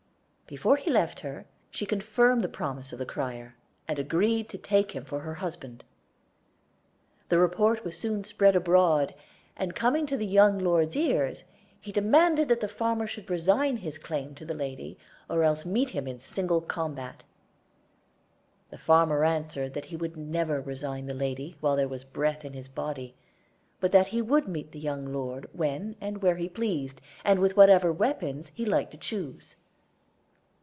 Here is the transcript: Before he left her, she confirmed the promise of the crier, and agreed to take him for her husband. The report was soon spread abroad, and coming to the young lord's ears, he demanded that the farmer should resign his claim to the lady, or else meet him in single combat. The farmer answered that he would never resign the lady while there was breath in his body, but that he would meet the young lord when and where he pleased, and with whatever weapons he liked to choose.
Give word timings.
Before 0.47 0.75
he 0.75 0.91
left 0.91 1.21
her, 1.21 1.45
she 1.69 1.85
confirmed 1.85 2.41
the 2.41 2.49
promise 2.49 2.91
of 2.91 2.99
the 2.99 3.05
crier, 3.05 3.55
and 3.87 3.97
agreed 3.97 4.49
to 4.49 4.57
take 4.57 4.91
him 4.91 5.05
for 5.05 5.21
her 5.21 5.35
husband. 5.35 5.85
The 7.29 7.39
report 7.39 7.85
was 7.85 7.97
soon 7.97 8.25
spread 8.25 8.53
abroad, 8.57 9.15
and 9.55 9.73
coming 9.73 10.05
to 10.07 10.17
the 10.17 10.25
young 10.25 10.59
lord's 10.59 10.93
ears, 10.97 11.45
he 11.79 11.93
demanded 11.93 12.49
that 12.49 12.59
the 12.59 12.67
farmer 12.67 13.07
should 13.07 13.29
resign 13.29 13.77
his 13.77 13.97
claim 13.97 14.35
to 14.35 14.43
the 14.45 14.53
lady, 14.53 14.97
or 15.29 15.43
else 15.45 15.65
meet 15.65 15.91
him 15.91 16.05
in 16.05 16.19
single 16.19 16.59
combat. 16.59 17.23
The 18.71 18.77
farmer 18.77 19.23
answered 19.23 19.73
that 19.73 19.85
he 19.85 19.95
would 19.95 20.17
never 20.17 20.59
resign 20.59 21.05
the 21.05 21.13
lady 21.13 21.55
while 21.61 21.77
there 21.77 21.87
was 21.87 22.03
breath 22.03 22.43
in 22.43 22.51
his 22.51 22.67
body, 22.67 23.15
but 23.79 23.93
that 23.93 24.09
he 24.09 24.21
would 24.21 24.49
meet 24.49 24.73
the 24.73 24.79
young 24.79 25.13
lord 25.13 25.47
when 25.53 25.95
and 26.01 26.21
where 26.21 26.35
he 26.35 26.49
pleased, 26.49 26.99
and 27.23 27.39
with 27.39 27.55
whatever 27.55 27.89
weapons 27.93 28.51
he 28.53 28.65
liked 28.65 28.91
to 28.91 28.97
choose. 28.97 29.55